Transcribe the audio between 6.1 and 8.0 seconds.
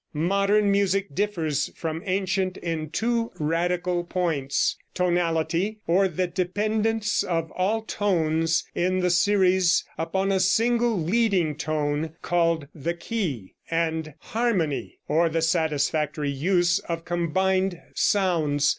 dependence of all